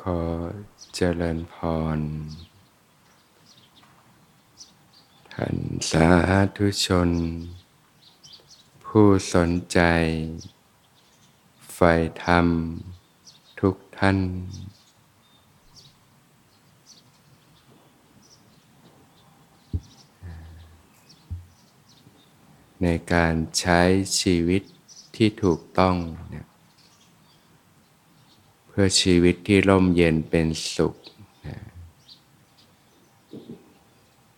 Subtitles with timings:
[0.00, 0.20] ขอ
[0.94, 1.54] เจริญพ
[1.96, 1.98] ร
[5.34, 5.56] ท่าน
[5.90, 6.08] สา
[6.56, 7.10] ธุชน
[8.84, 9.78] ผู้สนใจ
[11.74, 11.92] ใฝ่
[12.24, 12.46] ธรรม
[13.60, 14.18] ทุกท่าน
[22.82, 23.80] ในการใช้
[24.20, 24.62] ชีวิต
[25.16, 25.96] ที่ถูกต้อง
[26.30, 26.46] เนี่ย
[28.76, 30.94] พื่อชีวิตที่ร่มเย็นเป็นสุข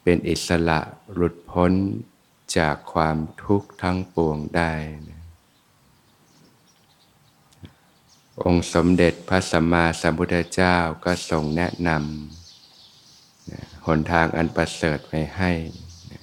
[0.02, 0.80] เป็นอิสระ
[1.14, 1.72] หลุดพ้น
[2.58, 4.72] จากความทุกข์ทั้งปวงได้
[5.08, 5.22] นะ
[8.42, 15.52] องค์สมเด็จพระสัมมาสัมพุทธเจ้าก็ทรงแนะนำนะหนทางอันประเสริฐไว้ให้
[16.12, 16.22] นะ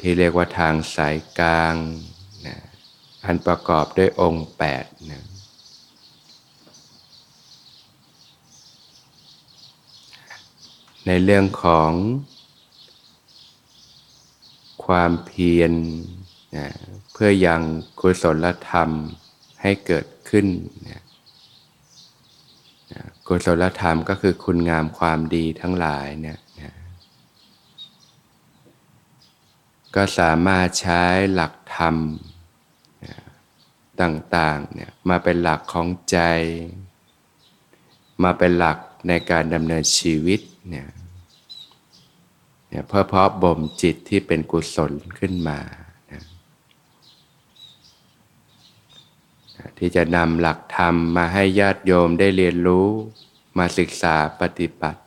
[0.00, 1.74] ที่เรียกว่าทางสายกลาง
[2.46, 2.56] นะ
[3.24, 5.24] อันประกอบด้วยองค์แปดนะ
[11.06, 11.90] ในเรื่องของ
[14.84, 15.72] ความเพียร
[16.56, 16.68] นะ
[17.12, 17.62] เพื่อยัง
[18.00, 18.90] กุศลธรรม
[19.62, 20.46] ให้เกิดขึ้น
[20.88, 21.02] นะ
[23.26, 26.72] กุศลธรรมก็คือคุณงามความดีทั้งหลายเนี่ยนะ
[29.94, 31.02] ก็สามารถใช้
[31.34, 31.96] หลักธรรม
[33.04, 33.16] นะ
[34.02, 36.18] ต่างๆเนี่ยมาเป็นหลักของใจ
[38.24, 40.86] มาเป็นหลัก ในการดำเนินชีวิตเนี่ย
[42.88, 45.58] เพื่อเพาะบ่มจิตที่เป็นกุศลขึ้นมา
[46.12, 46.22] นะ
[49.78, 52.88] ที่จะนำหลักธรรมมาให้ญาติโยมได้เรียนรู้
[53.58, 55.00] มาศึกษาปฏิบัติ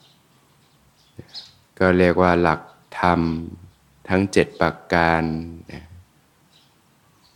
[1.80, 2.62] ก็เรียกว่าหลัก
[3.00, 3.22] ธรรม
[4.10, 5.24] ทั้งเจ็ดประการ
[5.72, 5.84] นะ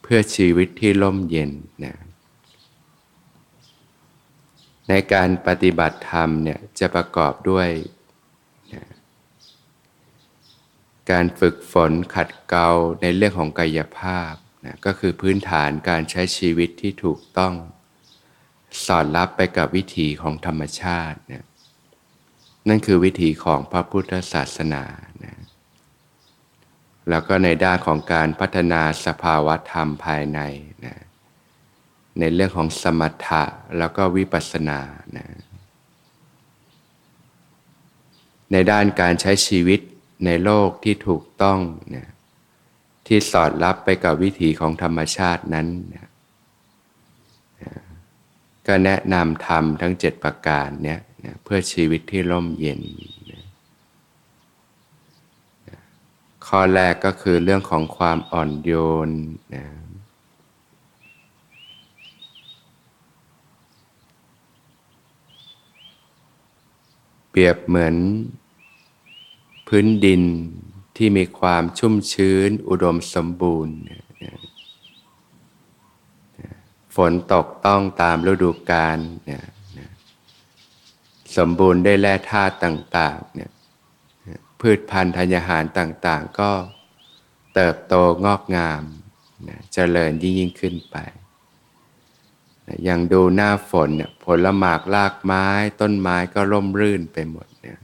[0.02, 1.52] เพื่อชีวิตที่ร่มเย็น
[1.84, 1.96] นะ
[4.90, 7.70] ในการปฏิบัติธรรมเนี่ยจะประกอบด้วย
[8.74, 8.84] นะ
[11.12, 12.70] การฝึกฝนขัดเกลา
[13.02, 14.34] ในเรื่องของกายภาพ
[14.66, 17.56] นะก็คือพื้นฐานการใช้ชีวิตที่ถูกต้อง
[18.86, 21.46] สอดรับไปกับวิถีของธรรมชาตินะ
[22.68, 24.84] นั่นคือวิถีของพระพุทธศาสนา
[25.24, 25.36] นะ
[27.10, 30.40] แล้วก็ในด้านของการพัฒนาสภาวะธรรมภายใน
[30.86, 30.96] นะ
[32.20, 33.44] ในเรื่องของสมถะ
[33.78, 34.80] แล้วก็วิปัสสนา
[35.18, 35.28] นะ
[38.52, 39.80] ในด้านการใช้ชีวิต
[40.26, 41.60] ในโลกที่ถูกต้อง
[41.96, 42.08] นะ
[43.08, 46.10] ที่สอดรับไปกับวิถีของธรรมชาตินั้นนะ
[48.68, 52.82] ก็แนะนำธรรมทั้งเจ็ดประการเนี่ยนะเพื่อชีวิตที่ร่มเย็น
[53.32, 53.42] นะ
[56.48, 58.72] ข้อแรกก็คือเรื่องของความอ่อนโย
[59.08, 59.10] น
[59.56, 59.66] นะ
[67.32, 67.96] เปรียบเหมือน
[69.68, 70.24] พื้นดิน
[70.98, 73.78] ที่มีความชุ่มชื้นอุดมสมบูรณ์
[76.96, 78.98] ฝนตกต้องตามฤดูกาล
[81.38, 83.52] สมบูรณ์ได้แร่ธาตุต่างๆเนี่ย
[84.60, 86.52] พืชพันธุ์ธัญญาหารต่างๆ ก็
[87.54, 87.94] เติบโต
[88.26, 88.84] งอกงาม
[89.74, 90.98] เจริญยิ่งยิ่งขึ้นไป
[92.84, 95.46] อย่างดูหน้าฝนเนี่ยผลหมากรากไม้
[95.82, 97.80] ต้นไม้ก็ร่มรื่นไปหมดเนี่ย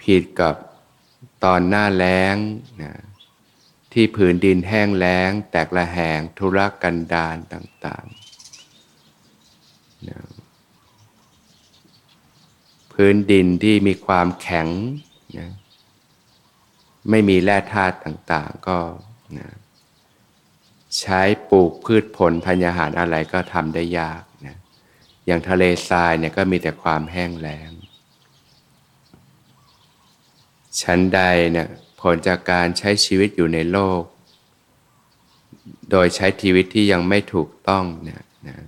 [0.00, 0.54] ผิดกับ
[1.44, 2.36] ตอนหน้าแล้ง
[2.82, 2.92] นะ
[3.92, 10.20] ที่ผืนดินแห้งแล้ง แตกละแหงธุรกันดารต่างๆนะ
[12.92, 14.68] พื้นดินที่มีความแข็ง
[15.38, 15.50] นะ
[17.10, 18.78] ไม่มีแร่ธาตุต่างๆก็
[19.38, 19.48] นะ
[20.98, 21.20] ใช้
[21.50, 24.56] ปลูกพืชผลธัญญาหารอะไรก็ทำได้ยากนะ
[25.26, 27.70] อย่างทะเลทรายเนี่ยก็มีแต่ความแห้งแล้ง
[30.82, 31.20] ชั้นใด
[31.52, 31.68] เนี่ย
[32.00, 34.02] ผลจากการใช้ชีวิตอยู่ในโลก
[35.90, 38.58] โดยใช้ชีวิตที่ยังไม่ถูกต้องเนี่ยนะ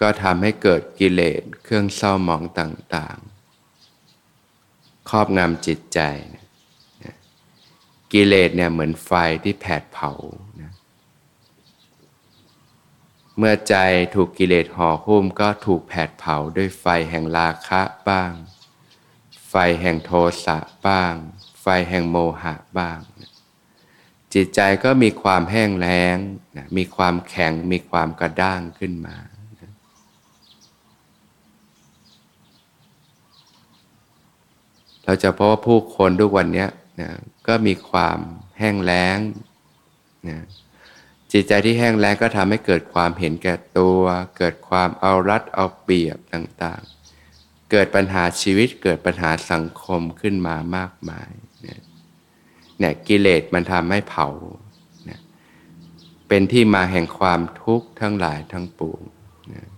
[0.00, 6.00] ก็ทำให้เกิดกิเลสเครื่องเศร้าหมองต่างๆ ครอบงำจิตใจ
[7.04, 7.16] นะ
[8.12, 9.10] กิเลสเนี่ยเหมือนไฟ
[9.44, 10.12] ที่แผดเผา
[13.38, 13.76] เมื่อใจ
[14.14, 18.32] ถูกกิเลสห่อหุ้มก็ถูกแผดเผาด้วยไฟแห่งราคะบ้าง
[19.48, 20.10] ไฟแห่งโท
[20.44, 21.14] สะบ้าง
[21.62, 22.98] ไฟแห่งโมหะบ้าง
[24.34, 26.16] จิตใจก็มีความแห้งแล้ง
[26.76, 29.16] มีความแข็ง มีความกระด้างขึ้นมา
[35.04, 36.66] เราจะพบว่าผู้คนทุกวันนี้
[37.00, 37.10] นะ
[37.46, 38.18] ก็มีความ
[38.58, 39.18] แห้งแล้ง
[40.28, 40.38] นะ
[41.36, 44.02] จิตใจที่แห้งแล้งก็ทำให้เกิดความเห็นแก่ตัว
[44.38, 51.30] เกิดความเอารัดเอาเปรียบต่างๆ เกิดปัญหาชีวิตเกิดปัญหาสังคมขึ้นมามากมาย
[51.62, 54.28] เนี่ยกิเลสมันทำให้เผา
[56.28, 59.02] เป็นที่มาแห่งความทุกข์ทั้งหลายทั้งปวง
[59.52, 59.68] นะ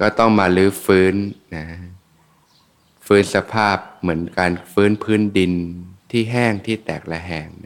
[0.00, 1.14] ก็ต้องมาลื้อฟื้น
[1.56, 1.66] นะ
[3.06, 5.52] ฟื้นสภาพเหมือนการฟื้นพื้นดิน
[6.10, 7.65] ที่แห้งที่แตกละแหงน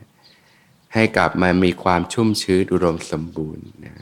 [0.94, 3.94] ให้กลับมามีความชุ่มชื้นอุดมสมบูรณ์นะ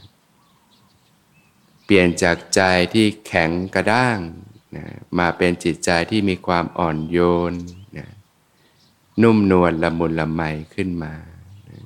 [1.85, 2.61] เปลี่ยนจากใจ
[2.93, 4.19] ที่แข็งกระด้าง
[4.75, 4.85] นะ
[5.17, 7.19] มาเป็นจิตใจที่มีความอ่อนโย
[7.51, 7.53] น
[7.97, 8.07] นะ
[9.21, 10.41] นุ่มนวลละมุนละไม
[10.75, 11.13] ขึ้นมา
[11.69, 11.83] นะ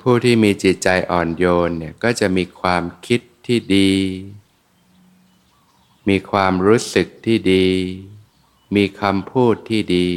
[0.00, 3.92] ผู้ที่มีจิตใจอ่อนโยนเนี่ยก็จะมีความคิดที่ดี
[6.08, 7.66] มีความรู้สึกที่ดี
[8.76, 10.08] มีคำพูดที่ดี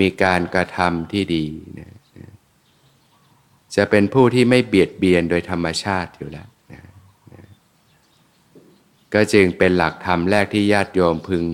[0.00, 1.44] มีการกระทำที่ดี
[1.78, 1.90] นะ
[3.76, 6.82] จะเป็นผู้ที่ไม่เบียดเบียนโดยธรรมชาติอยู่แล้วนะ
[7.32, 7.44] นะ
[9.14, 11.44] ก็จึงเป็นหลักธรรมแรกที่ญาติโยมพึง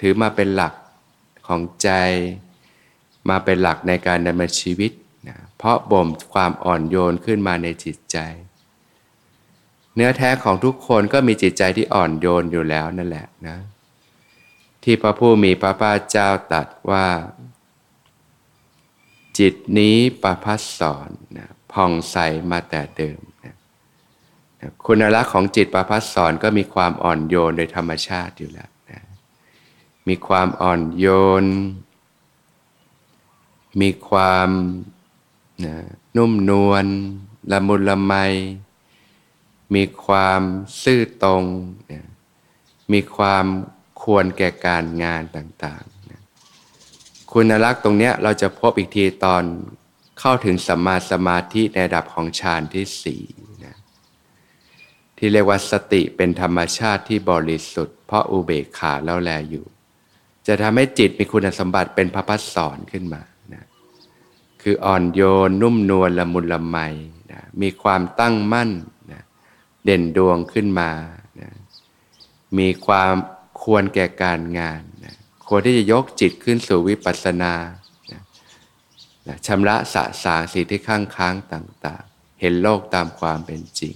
[0.00, 0.74] ถือมาเป็นหลัก
[1.46, 1.90] ของใจ
[3.28, 4.92] มาเป็นหลักในการดำเนินชีวิต
[5.28, 8.18] นะเพราะบ่มความอ่อนโยนขึ้นมาในจิตใจ
[9.94, 13.58] เนื้อแท้ของทุกคนก็มีจิตใจที่อ่อนโยนอยู่แล้วนั่นแหละนะ
[14.82, 17.06] ที่พระผู้มีพระภาคเจ้าตรัสว่า
[19.38, 22.16] จิตนี้ประพัสสอนนะผ่องใส
[22.50, 23.54] มาแต่เดิมนะ
[24.84, 29.02] คุณลักษณ์ของจิตประพัสสอนก็มีความอ่อนโยนโดยธรรมชาติอยู่แล้วนะ
[30.08, 31.06] มีความอ่อนโย
[31.42, 31.44] น
[33.80, 34.48] มีความ
[35.64, 35.76] นะ
[36.16, 36.86] นุ่มนวล
[37.50, 38.14] ละมุนละไม
[39.74, 40.40] มีความ
[40.82, 41.44] ซื่อตรง
[41.92, 42.02] นะ
[42.92, 43.44] มีความ
[44.02, 45.84] ควรแก่การงานต่าง
[47.32, 49.42] คุณลักษณ์ตรงนี้เราจะพบอีกทีตอน
[50.20, 53.22] เข้าถึงสัมมาสมาธิในระดับของฌานที่สี่
[53.64, 53.76] นะ
[55.18, 59.66] ที่เรียกว่าสติเป็นธรรมชาติที่บริสุทธิ์เพราะอุเบกขาแล้วแลอยู่
[60.46, 63.22] จะทำให้จิตมีคุณสมบัติเป็นพระพัฒสอนขึ้นมา
[63.54, 63.64] นะ
[64.62, 66.76] คืออ่อนโยนนุ่มนวลละมุนละไม
[67.32, 68.70] นะมีความตั้งมั่น
[69.12, 69.22] นะ
[69.84, 70.90] เด่นดวงขึ้นมา
[71.40, 71.50] นะ
[72.58, 73.14] มีความ
[73.62, 74.80] ควรแก่การงาน
[75.48, 77.54] ควรที่จะยกจิตขึ้นสู่วิปัสสนา
[79.46, 83.94] ชำระสะสางสิ่งที่ข้างค้างต่าง ๆ เห็นโลกตามความเป็นจริง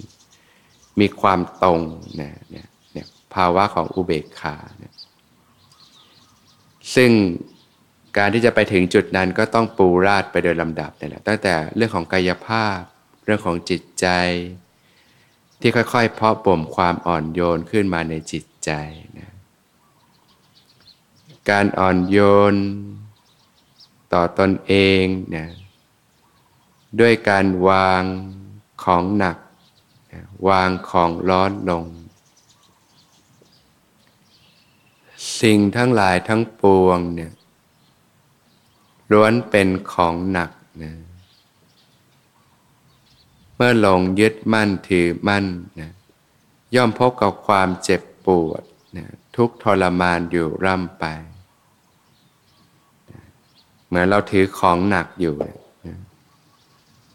[1.00, 1.80] มีความตรง
[2.16, 4.94] เนี่ยเนี่ยภาวะของอุเบกขาเนี่ย
[6.94, 7.10] ซึ่ง
[8.16, 12.80] การที่จะไปถึงจุดนั้นก็ต้องปูราดไปโดยลำดับนี่แหละตั้งแต่เรื่องของกายภาพ
[13.24, 14.06] เรื่องของจิตใจ
[15.60, 18.70] ที่ค่อยๆ เพาะบ่มความอ่อนโยนขึ้นมาในจิตใจ
[19.18, 19.29] นะ
[21.50, 22.18] การอ่อนโย
[22.52, 22.54] น
[24.12, 25.04] ต่อตอนเอง
[25.34, 25.46] นะ
[27.00, 28.02] ด้วยการวาง
[28.84, 29.36] ของหนัก
[30.12, 31.84] นะวางของร้อนลง
[35.40, 37.32] สิ่งทั้งหลายทั้งปวงเนี่ย
[39.12, 40.50] ล้วนเป็นของหนัก
[40.82, 40.92] นะ
[43.54, 45.44] เมื่อลงยึดมั่นถือมั่น
[45.80, 45.90] นะ
[46.74, 48.62] ย่อมพบกับความเจ็บปวด
[48.96, 49.06] นะ
[49.36, 51.04] ทุกทรมานอยู่ร่ำไป
[53.90, 55.36] เหมือนเราถือของหนักอยู่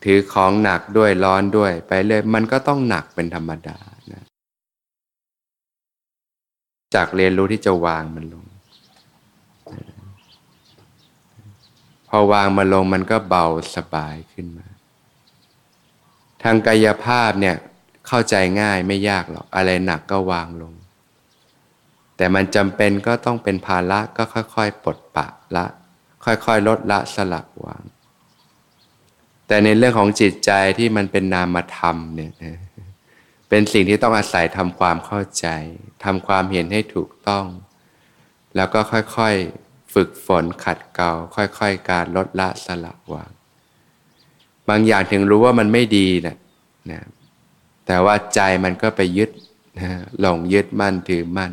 [0.04, 3.78] ถือของหนักด้วยร้อนด้วย ไปเลยมันก็ต้องหนักเป็นธรรมดา
[4.12, 4.24] นะ
[6.96, 8.46] จากเรียนรู้ที่จะวางมันลง
[12.08, 14.68] พอวางมันลงมันก็เบาสบายขึ้นมา
[16.44, 17.56] ทางกายภาพเนี่ย
[18.08, 20.74] เข้าใจง่ายไม่ยากหรอก อะไรหนักก็วางลง
[22.18, 25.66] แต่มันจำเป็นก็ต้องเป็นภาระก็ค่อย ๆ ปลดปะละ
[26.26, 27.84] ค่อยๆ ลดละสลักวาง
[29.48, 32.32] แต่ในเรื่องของจิตใจที่มันเป็นนามธรรมเนี่ย
[33.50, 35.48] เป็นสิ่งที่ต้องอาศัยทำความเข้าใจ
[36.04, 37.46] ทำความเห็นให้ถูกต้อง
[38.56, 43.32] แล้วก็ค่อยๆ ฝึกฝนขัดเกลาค่อยๆ การลดละสลักวาง
[44.70, 46.38] บางอย่างถึงรู้ว่ามันไม่ดีนะ
[46.92, 47.02] นะ
[47.86, 49.30] แต่ว่าใจมันก็ไปยึด
[49.80, 51.52] นะหลงยึดมั่นถือมั่น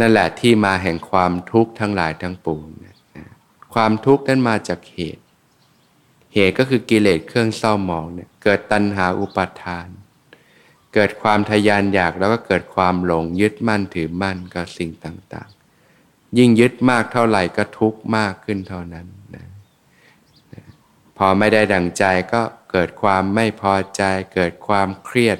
[0.00, 2.91] นั่นแหละที่มาแห่งความทุกข์ทั้งหลายทั้งปวงนะ
[3.74, 5.24] ความทุกข์นั้นมาจากเหตุ
[6.34, 9.88] เหตุก็คือกิเลสเครื่องเศร้าหมองเนี่ยเกิดตัณหาอุปาทาน
[10.94, 19.46] เกิดความทยานอยากแล้วก็เกิดความหลงยึดมั่นถือมั่นกับสิ่งต่างๆ ยิ่งยึดมากเท่าไหร่ก็ทุกข์มากขึ้นเท่านั้นนะ
[21.16, 24.02] พอไม่ได้ดังใจก็เกิดความไม่พอใจ
[24.34, 25.38] เกิดความเครียด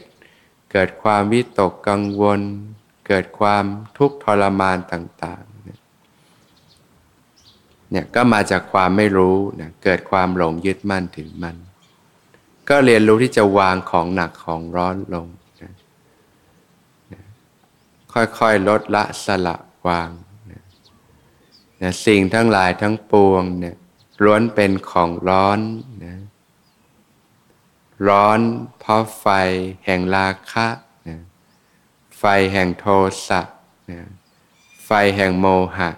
[0.72, 2.40] เกิดความวิตกกังวล
[3.08, 3.64] เกิดความ
[3.98, 5.42] ทุกข์ทรมานต่าง
[7.92, 11.56] เนี่ยก็มาจากความไม่รู้นะเกิดความหลงยึดมั่นถือมั่น
[12.68, 15.26] ก็เรียนรู้ที่จะวางของหนักของร้อนลง
[15.62, 15.72] นะ
[17.12, 17.22] นะ
[18.12, 19.56] ค่อยๆลดละสละ
[19.88, 20.10] วาง
[20.50, 20.62] นะ
[21.82, 23.76] นะสิ่งทั้งหลายทั้งปวงเนี่ย
[24.24, 25.58] ล้วนเป็นของร้อน
[26.04, 26.16] นะ
[28.08, 28.40] ร้อน
[28.80, 29.26] เพราะไฟ
[29.86, 30.66] แห่งราคะ
[31.08, 31.18] นะ
[32.18, 32.86] ไฟแห่งโท
[33.28, 33.40] สะ
[33.90, 34.00] นะ
[34.84, 35.46] ไฟแห่งโม
[35.76, 35.90] หะ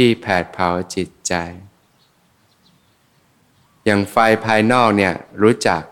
[0.00, 1.34] ที่แผดเผาจิตใจ
[3.84, 5.82] อย่างไฟภายนอกเนี่ยรู้จัก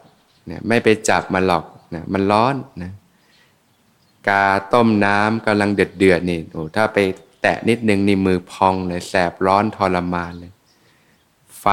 [0.47, 2.93] เนี่ยไม่ไปจับมันหรอกนะมันร้อนนะ
[4.29, 6.99] กาต้มน้ำกำลังเดือดเดือดนี่โอ้ถ้าไป
[7.43, 10.53] แตะนิดนึงนี่มือพองเลยแสบร้อนทรมานเลย
[11.61, 11.67] ไฟ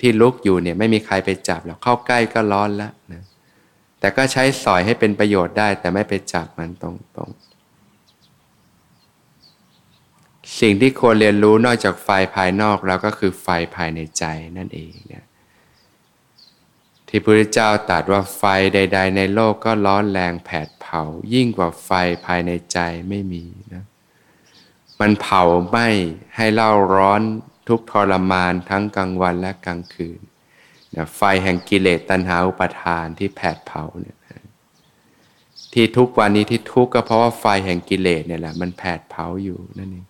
[0.00, 3.22] ที่ลุกอยู่เนี่ยไม่มีใครไปจับหรอกเข้าใกล้ก็ร้อนแล้วนะ
[4.00, 6.90] แต่ก็ใช้สอยให้เป็นประโยชน์ได้แต่ไม่ไปจับมันตร
[7.26, 7.45] งๆ
[10.60, 14.24] สิ่งที่ควรเรียนรู้นอกจากไฟภายนอกแล้วก็คือไฟภายในใจ
[14.58, 15.24] นั่นเองเนี่ย
[17.08, 18.42] ที่พระพุทธเจ้าตรัสว่าไฟ
[18.74, 21.02] ใด ๆ ในโลกก็ร้อนแรงแผดเผา
[21.34, 21.90] ยิ่งกว่าไฟ
[22.26, 23.44] ภายในใจไม่มี
[23.74, 23.84] นะ
[25.00, 25.88] มันเผาไหม้
[26.36, 27.20] ให้เล่าร้อน
[27.68, 30.20] ทุกทรมานทั้งกลางวันและกลางคืน
[30.94, 34.16] นะไฟแห่งกิเลสตัณหาอุปทานที่แผดเผาเนี่ย
[35.72, 40.06] ที่ทุกวันนี้ที่ทุกข์ก็เพราะว่าไฟแห่งกิเลสเนี่ยแหละมันแผดเผาอยู่นั่นเอง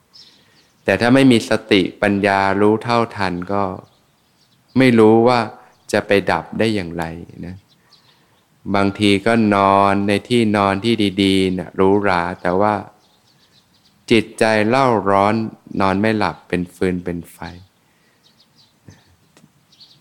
[0.87, 3.63] แต่ถ้าไม่มีสติปัญญารู้เท่าทันก็
[4.79, 5.41] ไม่รู้ว่า
[5.93, 7.05] จะไปดับได้อย่างไร
[7.47, 7.57] นะ
[8.75, 12.75] บางทีก็นอนในที่นอนที่ดีๆนะรู้ราแต่ว่า
[14.11, 15.35] จิตใจเล่าร้อน
[15.81, 17.39] นอนไม่หลับเป็นฟืนเป็นไฟ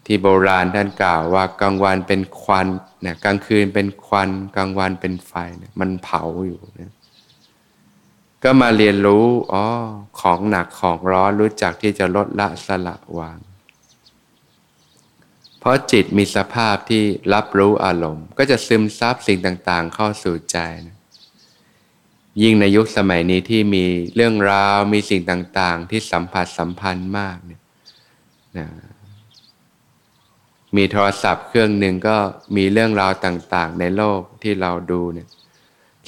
[0.06, 2.68] ที่โบราณท่านกล่าวว่ากลางวันเป็นควัน
[3.06, 6.92] นะกลางคืนเป็นควันกลางวันเป็นไฟนะมันเผาอยู่นะ
[8.48, 9.66] ก็มาเรียนรู้อ๋อ
[10.22, 13.40] ของหนักของร้อนรู้จักที่จะลดละสละวาง
[15.60, 20.98] เพราะจิตมีสภาพที่รับรู้อารมณ์ ก็จะซึมซับสิ่งต่างๆ เข้าสู่ใจนะ
[22.42, 23.86] ยิ่งในยุคสมัยนี้ที่มี
[24.16, 27.62] เรื่องราวมีสิ่งต่างๆ ที่สัมผัสสัมพันธ์มากเนี่ย
[28.58, 28.68] นะ
[30.75, 32.18] มีโทรศัพท์เครื่องหนึ่งก็
[32.56, 35.28] มีเรื่องราวต่างๆ ในโลกที่เราดูเนี่ย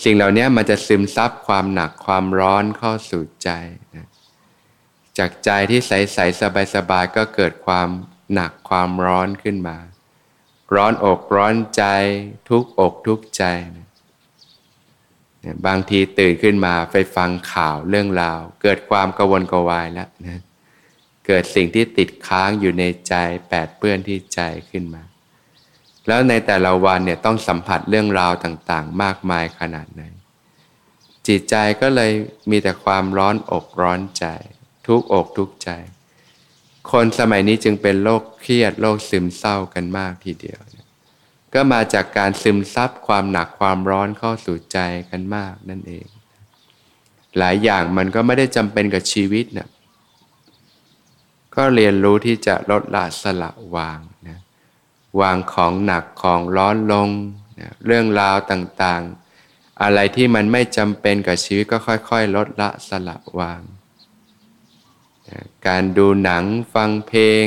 [0.04, 3.50] สิ่งเหล่านี้มันจะซึมซับความหนักความร้อนเข้าสู่ใจ
[3.96, 4.08] นะ
[5.18, 6.42] จากใจที่ใสๆส
[6.76, 7.90] สบายๆก็เกิดความ
[8.34, 9.78] หนักความร้อนขึ้นมา
[10.76, 11.84] ร้อนอกร้อนใจ
[12.50, 13.44] ทุกอกทุกใจ
[13.76, 13.86] นะ
[15.66, 20.42] บางทีตื่นขึ้นมาไปฟังข่าวเรื่องราว เกิดความกวนกวายแล้วนะ
[21.28, 23.14] เกิดสิ่งที่ติดค้างอยู่ในใจ
[23.50, 25.04] แปดเปื้อนที่ใจขึ้นมา
[26.08, 30.04] แล้วในแต่ละวันเนี่ยต้องสัมผัสเรื่องราวต่างๆ มากมายขนาดไหน
[31.28, 32.12] จิตใจก็เลย
[32.50, 34.26] มีแต่ความร้อนอกร้อนใจ
[34.88, 35.70] ทุกอกทุกใจ
[36.92, 40.60] คนสมัยนี้จึงเป็นโรคเครียดโรคซึมเศร้ากันมากทีเดียว
[41.54, 46.08] ก็มาจากการซึมซับความหนักความร้อนเข้าสู่ใจกันมากนั่นเอง
[47.38, 49.70] หลายอย่างมันก็ไม่ได้จำเป็นกับชีวิตนะ
[51.56, 54.40] ก็เรียนรู้ที่จะลดละสละวางนะ
[55.22, 57.10] วางของหนักของร้อนลง
[57.60, 63.62] นะเรื่องราวต่างๆ อะไรที่มันไม่จำเป็นกับชีวิตก็ค่อยๆ ลดละสละวาง
[65.68, 66.44] การดูหนัง
[66.74, 67.46] ฟังเพลง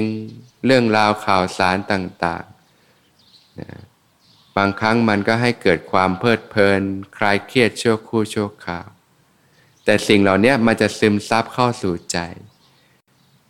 [0.65, 2.57] เรื่องราวข่าวสารต่างๆ
[4.57, 6.81] บางครั้งมันก็ให้เกิดความเพลิดเพลิน
[7.17, 8.89] คลายเครียดชั่วคู่ชั่วคราว
[9.85, 12.19] แต่สิ่งเหล่านี้มันจะซึมซับเข้าสู่ใจ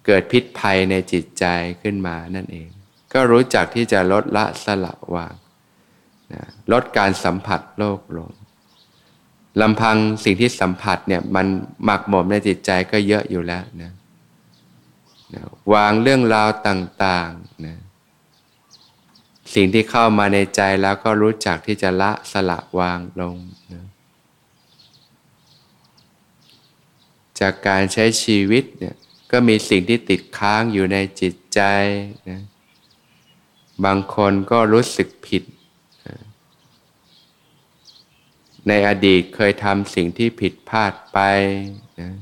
[0.06, 1.44] เกิดพิษภัยในจิตใจ
[1.82, 2.70] ขึ้นมานั่นเอง
[3.12, 5.34] ก็รู้จักที่จะลดละสละวาง
[6.72, 8.30] ลดการสัมผัสโลกลง
[9.60, 11.46] ลำพังสิ่งที่สัมผัสเนี่ยมัน
[11.84, 13.92] หมักหมมในจิตใจก็เยอะอยู่แล้วนะ
[15.34, 15.42] นะ
[15.74, 17.76] วางเรื่องราวต่างๆนะ
[19.54, 23.36] สิ่งที่เข้ามาในใจแล้วก็รู้จักที่จะละสละวางลง
[23.72, 23.84] นะ
[27.40, 28.94] จากการใช้ชีวิตเนี่ย
[29.32, 31.60] ก็มีสิ่งที่ติดค้างอยู่ในจิตใจ
[32.30, 32.40] นะ
[33.84, 35.42] บางคนก็รู้สึกผิด
[38.68, 41.18] ในอดีตเคยทำสิ่งที่ผิดพลาดไป
[42.00, 42.12] นะ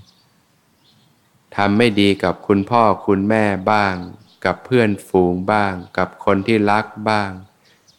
[1.56, 3.94] ทำไม่ดีกับคุณพ่อคุณแม่บ้าง
[4.44, 7.30] กับเพื่อนฝูงบ้าง กับคนที่รักบ้าง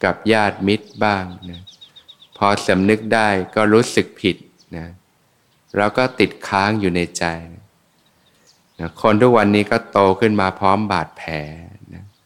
[0.04, 1.62] กับญาติมิตรบ้างนะ
[2.38, 4.36] พอสำนึกได้ก็รู้สึกผิด
[4.78, 4.88] นะ
[5.78, 7.24] แล้วก็ติดค้างอยู่ในใจ
[8.80, 11.34] นะคนทุกวันนี้ก็โตขึ้นมาพร้อมบาดแผล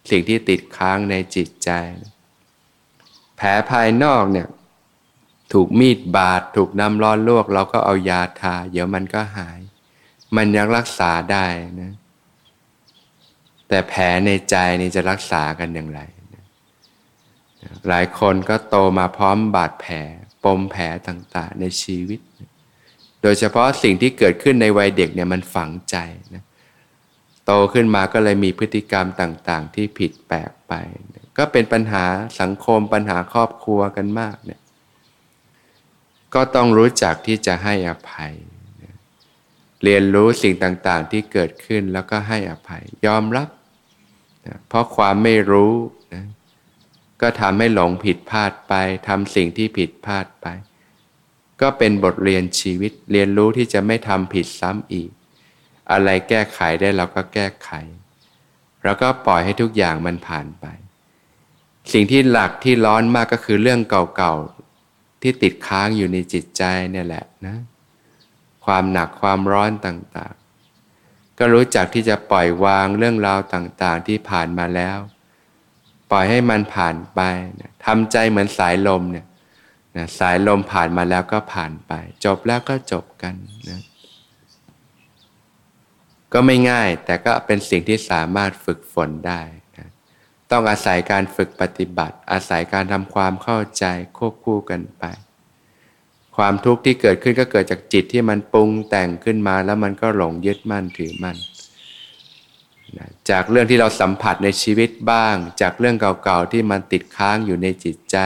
[0.09, 1.69] สิ่งที่ติดค้างในจิตใจ
[3.37, 4.47] แผลภายนอกเนี่ย
[5.53, 9.59] ถูกมีดบาดถูกน้ำร้อนลวกเราก็เอายาทา เดี๋ยวมันก็หาย
[10.35, 11.45] มันยังรักษาได้
[11.81, 11.93] นะ
[13.67, 16.01] แต่แผลในใจนี่จะรักษากันอย่างไร
[17.87, 19.95] หลายคนก็โตมาพร้อมบาดแผล
[20.43, 22.19] ปมแผลต่างๆในชีวิต
[23.21, 25.95] โดยเฉพาะสิ่งที่เกิดขึ้นในวัยเด็กเนี่ยมันฝังใจ
[26.33, 26.43] นะ
[27.45, 30.73] โตขึ้นมาก็เลยมีพฤติกรรมต่างๆ ที่ผิดแปลกไป
[31.37, 32.05] ก็เป็นปัญหา
[32.39, 34.61] สังคมปัญหาครอบครัวกันมากเนี่ย
[36.33, 38.33] ก็ต้องรู้จักที่จะให้อภัย
[39.83, 43.49] เรียนรู้สิ่งต่างๆที่เกิดขึ้นแล้วก็ให้อภัย ยอมรับ
[44.47, 45.73] นะเพราะความไม่รู้
[46.13, 46.25] นะ
[47.21, 48.73] ก็ทำให้หลงผิดพลาดไป
[49.07, 50.47] ทำสิ่งที่ผิดพลาดไป
[51.61, 55.09] ก็เป็นบทเรียนชีวิตเรียนรู้ที่จะไม่ทำผิดซ้ำอีก
[55.91, 57.71] อะไรแก้ไขได้เราก็แก้ไข
[58.83, 60.65] แล้วก็ปล่อยให้ทุกอย่างมันผ่านไป
[61.93, 67.57] สิ่งที่หลักที่ร้อนมากก็คือเรื่องเก่าๆ ที่ติดค้างอยู่ในจิตใจเนี่ยแหละนะ
[68.65, 74.97] ความหนักความร้อนต่างๆ ก็รู้จักที่จะปล่อยวางเรื่องราวต่างๆ ที่ผ่านมาแล้ว
[76.11, 77.19] ปล่อยให้มันผ่านไป
[77.59, 79.25] นะทำใจเหมือนสายลมเนี่ย
[79.97, 81.91] นะสายลมผ่านมาแล้วก็ผ่านไป
[82.25, 83.35] จบแล้วก็จบกัน
[83.69, 83.79] นะ
[86.33, 89.41] ก็ไม่ง่าย แต่ก็เป็นสิ่งที่สามารถฝึกฝนได้
[89.77, 89.89] นะ
[90.51, 93.85] ต้องอาศัยการฝึกปฏิบัติ อาศัยการทำความเข้าใจ
[94.17, 95.03] ควบคู่กันไป
[96.37, 101.37] ความทุกข์ที่เกิดขึ้นก็เกิดจากจิตที่มันปรุงแต่งขึ้นมาแล้วมันก็หลงยึดมั่นถือมั่น
[103.29, 108.17] จากเรื่องที่เราสัมผัสในชีวิตบ้าง จากเรื่องเก่าๆที่มันติดค้างอยู่ในจิตใจ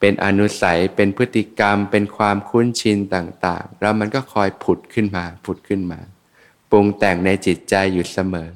[0.00, 6.00] เป็นอนุสัยเป็นพฤติกรรม เป็นความคุ้นชินต่างๆ แล้วมันก็คอยผุดขึ้นมาผุดขึ้นมา
[6.70, 8.50] ปรุงแต่งในจิตใจอยู่เสมอ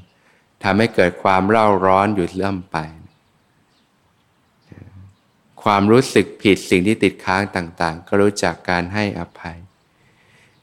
[0.62, 2.78] ทำให้เกิดความเร่าร้อนอยู่เรื่อมไป
[5.62, 9.58] ความรู้สึกผิดสิ่งที่ติดค้างต่าง ๆ ก็รู้จักการให้อภัย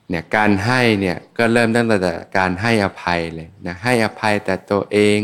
[0.10, 5.20] เนี่ยการให้เนี่ยก็เริ่มตั้งแต่การให้อภัยเลยนะให้อภัยแต่ตัวเอง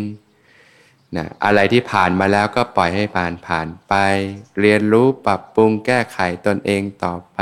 [1.17, 3.93] นะอะไรที่ผ่านมาแล้วก็ปล่อยให้ผ่านผ่านไป
[4.59, 7.39] เรียนรู้ปรับปรุงแก้ไขตนเองต่อไป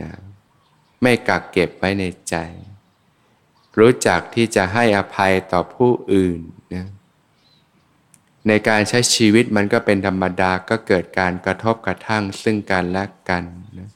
[0.00, 0.10] นะ
[1.02, 2.36] ไม่กักเก็บไว้ในใจ
[3.78, 6.40] รู้จักที่จะให้อภัยต่อผู้อื่น
[6.74, 6.86] นะ
[8.48, 13.42] ในการใช้ชีวิตมันก็เป็นธรรมดาก็เกิดการกระทบกระทั่งซึ่งกันและกัน
[13.78, 13.90] นะ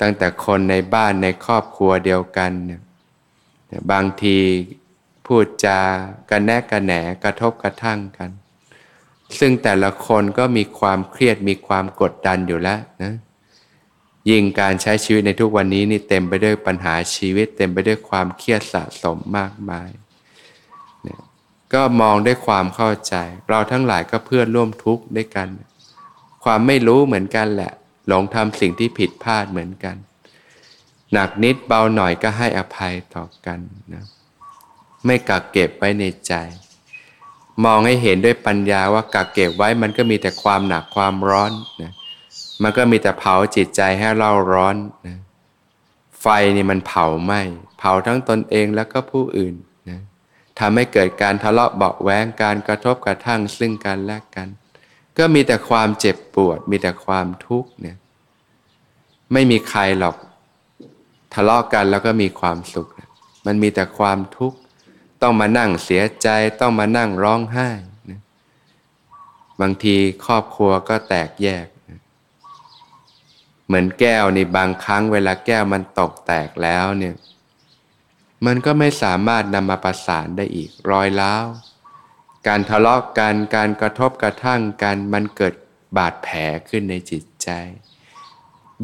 [0.00, 2.80] ตั้งแต่คนในบ้านในครอบครัวเดียวกันเนี่ย
[3.92, 4.38] บางที
[5.26, 5.80] พูดจา
[6.30, 6.92] กระแนกกระแหน
[7.24, 8.30] กระทบกระทั่งกัน
[9.38, 13.14] ซึ่งแต่ละคนก็มีความเครียดมีความกดดันอยู่แล้วนะ
[14.30, 19.90] ยิ่งการใช้ชีวิตในทุกวันนี้นี่เต็มไปด้วยปัญหาชีวิต เต็มไปด้วยความเครียดสะสมมากมาย
[21.72, 23.14] ก็มองด้วยความเข้าใจ
[23.48, 25.48] เราทั้งหลายก็เพื่อนร่วมทุกข์ด้วยกัน
[26.44, 27.72] ความไม่รู้เหมือนกันแหละ
[28.08, 29.96] หลงทำสิ่งที่ผิดพลาดเหมือนกัน
[31.12, 33.58] หนักนิดเบาหน่อยก็ให้อภัยต่อกัน
[33.92, 34.04] นะ
[35.04, 36.32] ไม่กักเก็บไว้ในใจ
[37.64, 41.92] มองให้เห็นด้วยปัญญาว่ากักเก็บไว้มันก็มีแต่ความหนักความร้อนนะ
[42.62, 45.18] มันก็มีแต่เผาจิตใจให้เราร้อนนะ
[46.20, 47.32] ไฟนี่มันเผาไหม
[47.78, 49.54] เผาทั้งตนเองแล้วก็ผู้อื่น
[49.90, 50.00] นะ
[50.58, 54.48] ทำให้เกิดการทะเลาะเบาแวงการกระทบกระทั่งซึ่งกันและกัน
[55.18, 57.96] ก็มีแต่ความเจ็บปวด มีแต่ความทุกข์เนี่ย
[59.32, 60.16] ไม่มีใครหรอก
[61.34, 62.88] ทะเลาะกันแล้วก็มีความสุข
[63.46, 64.58] มันมีแต่ความทุกข์
[65.22, 66.28] ต้องมานั่งเสียใจ
[66.60, 67.68] ต้องมานั่งร้องไห้
[68.10, 68.20] นะ
[69.60, 71.66] บางทีครอบครัวก็แตกแยก
[73.66, 77.14] เหมือนแก้วในบางครั้งเวลาแก้วมันตกแตกแล้วเนี่ย
[78.46, 81.46] มันก็ไม่สามารถนำมาประสานได้อีกรอยล้าว
[82.46, 85.54] การทะเลาะกันการกระทบกระทั่งกันมันเกิด
[85.96, 87.50] บาดแผลขึ้นในจิตใจ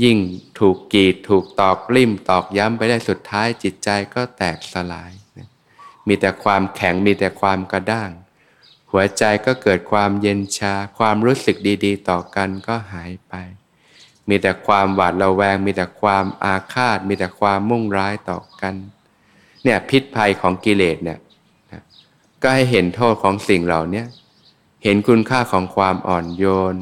[0.03, 0.19] ยิ่ง
[0.59, 5.13] ถูกกีดถูกตอกลิ่มตอกย้ำไปได้สุดท้ายจิตใจก็แตกสลาย
[6.07, 8.11] มีแต่ความแข็งมีแต่ความกระด้าง
[8.91, 13.35] หัวใจก็เกิดความเย็นชาความรู้สึกดี ๆ ต่อกันก็หายไป
[14.29, 18.75] มีแต่ความหวาดระแวง มีแต่ความอาฆาต มีแต่ความมุ่งร้ายต่อกัน
[19.63, 21.19] เนี่ยพิษภัยของกิเลสเนี่ย
[22.43, 24.05] ก็ให้เห็นโทษของสิ่งเหล่านี้
[24.85, 26.77] เห็นคุณค่าของความอ่อนโยน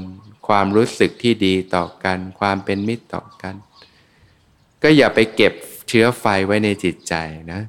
[0.49, 3.55] ความรู้สึกที่ดีต่อกัน ความเป็นมิตรต่อกัน
[4.83, 5.53] ก็อย่าไปเก็บ
[5.89, 7.15] เชื้อไฟไว้ในจิตใจ
[7.53, 7.63] นะ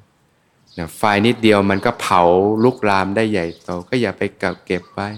[0.77, 2.21] นะไฟนิดเดียวมันก็เผา
[2.63, 5.09] ลุกลามได้ใหญ่โต ก็อย่าไปเก็บเก็บไว้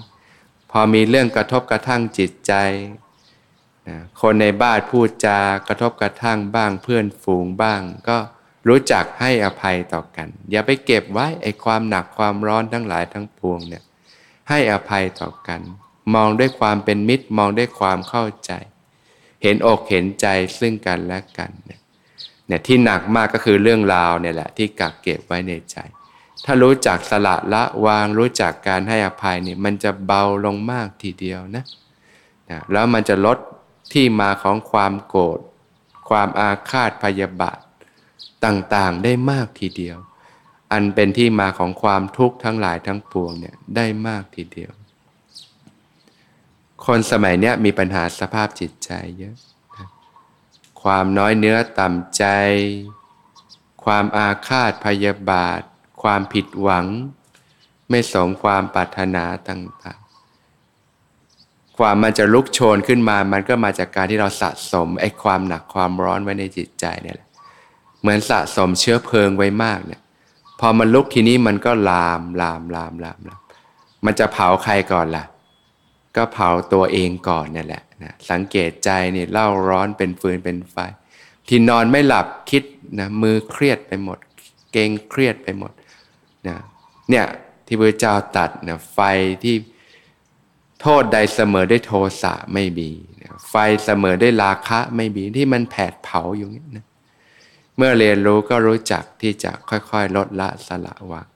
[0.71, 2.53] พอมีเรื่องกระทบกระทั่งจิตใจ
[4.21, 8.17] คนในบ้านพูดจากระทบกระทั่งบ้างเพื่อนฝูงบ้าง ก็
[8.67, 13.84] รู้จักให้อภัยต่อกัน อย่าไปเก็บไว้ไอ้ความหนักความร้อนทั้งหลายทั้งปวงเนี่ย
[14.49, 15.62] ให้อภัยต่อกัน
[16.15, 18.51] มองด้วยความเป็นมิตรมองด้วยความเข้าใจ
[19.43, 20.27] เห็นอกเห็นใจ
[20.60, 21.77] ซึ่งกันและกันเนี่
[22.58, 25.77] ยที่หนักมากก็คือเรื่องราวเนี่ยแหละที่กักเก็บไว้ในใจ
[26.45, 31.63] ถ้ารู้จักสละละวางรู้จักการให้อภัยเนี่ยมันจะเบาลงมากทีเดียวนะ
[32.49, 33.38] นะแล้วมันจะลด
[33.91, 35.39] ที่มาของความโกรธ
[36.10, 37.60] ความอาฆาตพยาบาท
[38.45, 39.97] ต่างๆได้มากทีเดียว
[40.71, 44.71] อันเป็นที่มาของความทุกข์ทั้งหลายทั้งปวงเนี่ยได้มากทีเดียว
[46.86, 49.36] คนสมัยเนี้ยมีปัญหาสภาพจิตใจเยอะ
[50.82, 52.25] ความน้อยเนื้อต่ำใจ
[53.84, 55.62] ความอาฆาตพยาบาท
[56.01, 56.86] ความผิดหวัง
[57.89, 60.00] ไม่สมความปรารถนาต่างๆ
[61.81, 67.27] ความมันจะลุกโชนขึ้นมา มันก็มาจากการที่เราสะสมไอ้ความหนักความร้อนไว้ในจิตใจเนี่ยแหละ
[68.01, 70.01] เหมือนสะสมเชื้อเพลิงไว้มากเนี่ย
[70.59, 73.41] พอมันลุกทีนี้มันก็ลามลามลามลามลาม
[74.05, 75.23] มันจะเผาใครก่อนล่ะ
[76.15, 80.77] ก็เผาตัวเองก่อนเนี่ยแหละนะสังเกตใจเนี่ยเล่าร้อนเป็นฟืนเป็นไฟ
[81.47, 82.63] ที่นอนไม่หลับคิด
[82.99, 84.17] นะมือเครียดไปหมด
[84.71, 85.71] เกงเครียดไปหมด
[86.47, 86.57] นะ
[87.09, 87.25] เนี่ย
[87.65, 88.99] ที่พระเจ้าตัดนะไฟ
[89.43, 89.55] ที่
[90.81, 92.89] โทษใดเสมอได้โทสะไม่มี
[93.49, 96.85] ไฟเสมอได้ราคะไม่มีที่มันแผดเผาอยู่นี่นะ
[97.77, 101.27] เมื่อเรียนรู้ก็รู้จักที่จะค่อยๆ ลดละสละวาง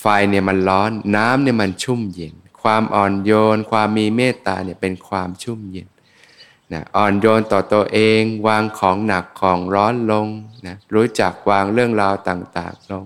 [0.00, 5.88] ไฟเนี่ยมันร้อนน้ำเนี่ยมันชุ่มเย็น ความอ่อนโยน ความมีเมตตาเนี่ยเป็นความชุ่มเย็น
[6.72, 10.26] นะอ่อนโยนต่อตัวเอง วางของหนักของร้อนลง
[10.66, 13.04] นะรู้จักวางเรื่องราวต่างๆลง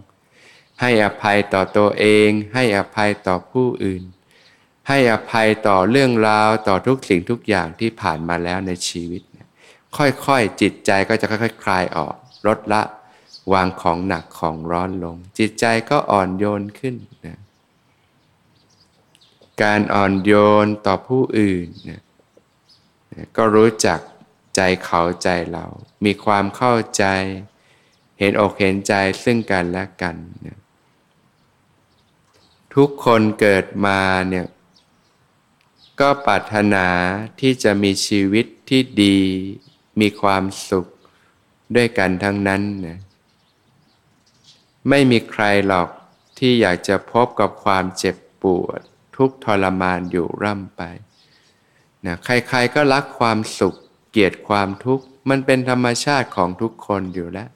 [0.81, 4.03] ให้อภัยต่อตัวเอง ให้อภัยต่อผู้อื่น
[4.89, 9.23] ให้อภัยต่อเรื่องราวต่อทุกสิ่งทุกอย่างที่ผ่านมาแล้วในชีวิต
[9.97, 12.15] ค่อยๆ จิตใจก็จะค่อยๆ คลายออก
[12.47, 12.83] ลดละ
[13.53, 16.95] วางของหนักของร้อนลง จิตใจก็อ่อนโยนขึ้น
[17.27, 17.39] นะ
[19.63, 20.33] การอ่อนโย
[20.65, 22.03] นต่อผู้อื่นนี่ย
[23.37, 23.99] ก็รู้จัก
[24.57, 25.65] ใจเขาใจเรา
[26.05, 27.05] มีความเข้าใจ
[28.19, 30.59] เห็นอกเห็นใจซึ่งกันและกันนี่ย
[32.75, 34.47] ทุกคนเกิดมาเนี่ย
[36.01, 36.87] ก็ปรารถนา
[37.41, 39.19] ที่จะมีชีวิตที่ดี
[40.01, 40.87] มีความสุข
[41.77, 42.99] ด้วยกันทั้งนั้นนะ
[44.89, 45.89] ไม่มีใครหรอก
[46.39, 48.81] ที่อยากจะพบกับความเจ็บปวด
[49.17, 50.83] ทุกทรมานอยู่ร่ำไป
[52.07, 53.75] นะใครๆก็รักความสุข
[54.11, 57.51] เกลียดความทุกข์ มันเป็นธรรมชาติของทุกคนอยู่แล้ว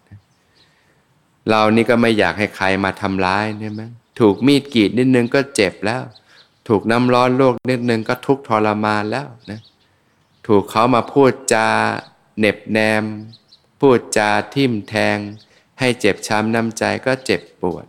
[1.48, 3.82] เรานี่ก็ไม่อยากให้ใครมาทำร้ายใช่ไหม
[4.20, 6.02] ถูกมีดกรีดนิดนึงก็เจ็บแล้ว
[6.68, 9.60] ถูกน้ำร้อนโลกนิดนึงก็ทุกทรมานแล้วนะ
[10.46, 11.68] ถูกเขามาพูดจา
[12.38, 13.04] เน็บแนม
[13.80, 15.18] พูดจาทิ่มแทง
[15.80, 17.86] ให้เจ็บช้ำน้ำใจก็เจ็บปวด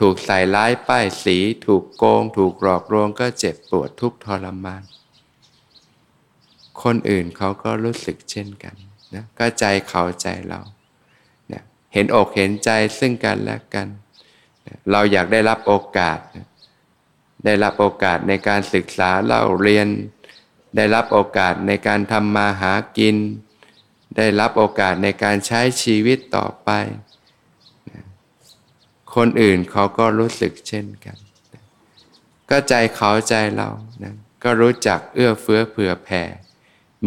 [0.00, 4.82] ถูกใส่ร้ายป้ายสี ถูกโกง ถูกหลอกลวงก็เจ็บปวดทุกทรมาน
[6.82, 8.74] คนอื่นเขาก็รู้สึกเช่นกัน
[9.14, 10.60] นะก็ใจเขาใจเรา
[11.48, 13.86] เนี่ยเห็นอกเห็นใจซึ่งกันและกัน
[14.90, 16.18] เราอยากได้รับโอกาส
[17.44, 19.88] ได้รับโอกาสในการศึกษาเราเรียน
[20.76, 23.16] ได้รับโอกาสในการทำมาหากิน
[24.16, 26.70] ได้รับโอกาสในการใช้ชีวิตต่อไป
[29.14, 31.18] คนอื่นเขาก็รู้สึกเช่นกัน
[32.50, 33.68] ก็ใจเขาใจเรา
[34.02, 36.22] นะก็รู้จักเอื้อเฟื้อเผื่อแผ่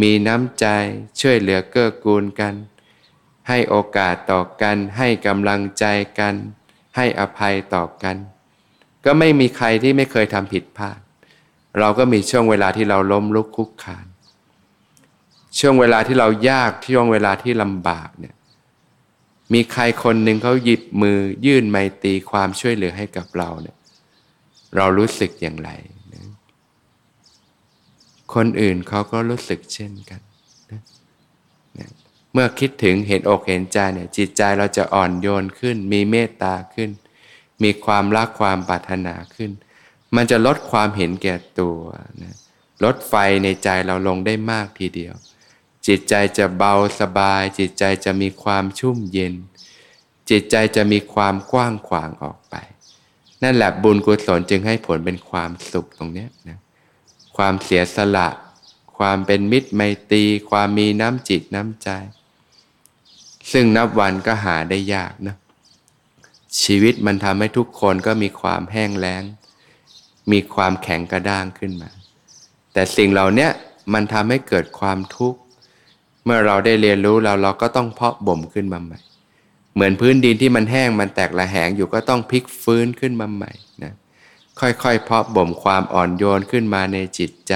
[0.02, 0.66] มีน้ำใจ
[1.20, 2.54] ช่วยเหลือเกื้อกูลกัน
[3.50, 5.86] ให้โอกาสต่อกัน ให้กำลังใจ
[6.20, 6.36] กัน
[6.96, 8.18] ให้อภัยต่อกัน
[9.06, 11.00] ก็ไม่มีใครที่ไม่เคยทำผิดพลาด
[11.80, 14.06] เราก็มีช่วงเวลาที่เราล้มลุกคุกคาน
[15.60, 18.36] ช่วงเวลาที่เรายากช่วงเวลาที่ลำบากเนี่ย
[19.54, 23.78] มีใครคนหนึ่งเขาหยิบมือยื่นไมตรีความช่วยเหลือให้กับเราเนี่ย
[24.76, 25.70] เรารู้สึกอย่างไร
[26.14, 26.24] นะ
[28.34, 30.22] คนอื่นเขาก็รู้สึกเช่นกัน
[30.72, 30.82] นะ
[31.78, 31.90] นะ
[32.34, 36.90] เมื่อคิดถึงเห็นอกเห็นใจเนี่ยจิตใจเราจะอ่อนโยนขึ้น มีเมตตาขึ้น
[37.64, 39.52] มีความรักความปรารถนาขึ้น
[40.16, 41.80] มันจะลดความเห็นแก่ตัว
[42.24, 42.36] นะ
[42.84, 45.14] ลดไฟในใจเราลงได้มากทีเดียว
[45.88, 49.34] จิตใจจะเบาสบาย จิตใจจะมีความชุ่มเย็น
[50.30, 52.56] จิตใจจะมีความกว้างขวางออกไป
[53.44, 56.60] นั่นแหละบุญกุศลจึงให้ผลเป็นความสุขตรงนี้นะ
[57.38, 58.30] ความเสียสละ
[58.98, 61.90] ความเป็นมิตรไมตรี ความมีน้ำจิตน้ำใจ
[63.52, 65.36] ซึ่งนับวันก็หาได้ยากนะ
[66.62, 69.24] ชีวิตมันทำให้ทุกคนก็มีความแห้งแล้ง
[70.32, 71.90] มีความแข็งกระด้างขึ้นมา
[72.74, 73.48] แต่สิ่งเหล่านี้
[73.94, 75.40] มันทำให้เกิดความทุกข์
[76.24, 79.00] เมื่อเราได้เรียนรู้เราเราก็ต้องเพาะบ่มขึ้นมาใหม่
[79.74, 83.52] เหมือนพื้นดินที่มันแห้งมันแตกละแหงอยู่ก็ต้องพลิกฟื้นขึ้นมาใหม่
[83.84, 83.94] นะ
[84.60, 87.54] ค่อยๆเพาะบ่มความอ่อนโยนขึ้นมาในจิตใจ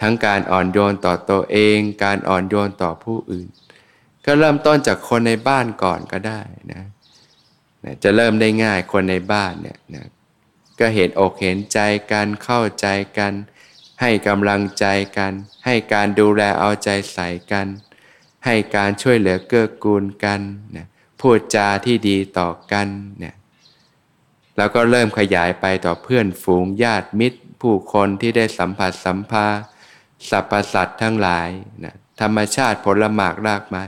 [0.00, 3.48] ทั้งการอ่อนโยนต่อตัวเอง การอ่อนโยนต่อผู้อื่น
[4.24, 6.40] ก็เริ่มต้นจากคนในบ้านก่อนก็ได้
[6.72, 6.82] นะ
[7.84, 10.06] นะจะเริ่มได้ง่ายคนในบ้านเนี่ยนะ
[10.80, 11.80] ก็เห็นอกเห็นใจ
[12.12, 12.86] กันเข้าใจ
[13.18, 13.32] กัน
[14.00, 15.32] ให้กำลังใจกัน
[15.64, 17.66] ให้การดูแลเอาใจใส่กัน
[18.46, 20.40] ให้การช่วยเหลือเกื้อกูลกัน
[20.76, 20.86] นะ
[21.20, 22.88] พูดจาที่ดีต่อกัน
[23.18, 23.34] เนี่ย
[24.56, 29.46] แล้วก็เริ่มขยายไปต่อเพื่อนฝูงญาติมิตร ผู้คนที่ได้สัมผัสสัมภา
[30.30, 31.48] สรรพสัตว์ทั้งหลาย
[31.84, 33.82] นะธรรมชาติผลหมากรากไม้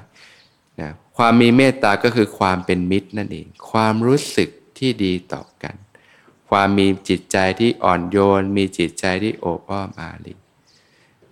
[0.81, 4.49] นะความมีเมตตาก็คือความเป็นมิตรนั่นเอง ความรู้สึก
[4.79, 5.75] ที่ดีต่อกัน
[6.51, 10.35] ความมีจิตใจที่อ่อนโยน มีจิตใจที่โอบอ้อมอารี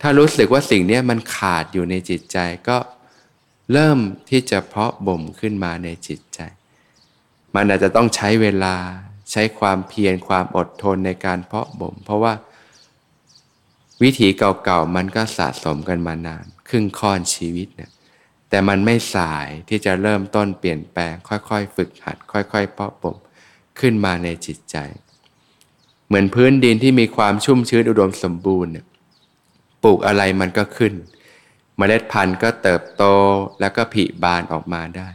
[0.01, 2.39] ถ้ารู้สึกว่าสิ่งนี้มันขาดอยู่ในจิตใจ
[2.69, 2.79] ก็
[3.73, 3.99] เริ่ม
[4.31, 6.41] ที่จะเพาะบ่มขึ้นมาในจิตใจ
[7.55, 8.77] มันอาจจะต้องใช้เวลา
[9.33, 12.33] ใช้ความเพียรความอดทนในการเพาะบ่ม เพราะว่า
[14.03, 17.91] วิถีเก่าๆมันก็สะสมกันมานาน ครึ่งค่อนชีวิตเนี่ย
[18.51, 23.17] แต่มันไม่สายที่จะเริ่มต้นเปลี่ยนแปลง ค่อยๆ ฝึกหัด ค่อยๆ เพาะบ่ม
[23.81, 24.77] ขึ้นมาในจิตใจ
[26.07, 28.73] เหมือนพื้นดินที่มีความชุ่มชื้นอุดมสมบูรณ์
[29.83, 30.95] ปลูกอะไรมันก็ขึ้น
[31.77, 33.05] เมล็ดพันธุ์ก็เติบโต
[33.61, 35.09] แล้วก็ผลิบานออกมาได้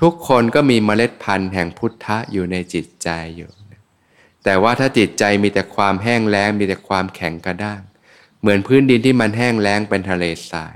[0.00, 3.50] ทุกคนก็มีเมล็ดพันธุ์แห่งพุทธะอยู่ในจิตใจอยู่
[4.44, 7.80] แต่ว่าถ้าจิตใจมีแต่ความแห้งแล้งมีแต่ความแข็งกระด้าง
[8.40, 10.74] เหมือนพื้นดินที่มันแห้งแล้งเป็นทะเลทราย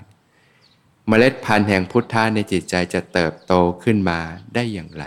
[1.08, 4.20] เมล็ดพันธุ์แห่งพุทธะในจิตใจจะเติบโตขึ้นมา
[4.54, 5.04] ได้อย่างไร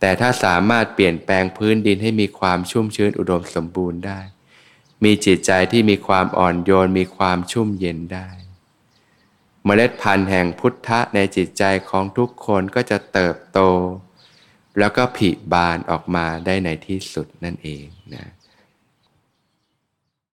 [0.00, 4.20] แต่ถ้าสามารถเปลี่ยนแปลงพื้นดินให้มีความชุ่มชื้นอุดมสมบูรณ์ได้
[5.04, 8.28] มีจิตใจที่มีความอ่อนโยนมีความชุ่มเย็นได้
[9.64, 13.60] เมล็ดพันธุ์แห่งพุทธะในจิตใจของทุกคนก็จะเติบโต
[14.78, 18.24] แล้วก็ผลิบานออกมาได้ในที่สุดนั่นเองนะ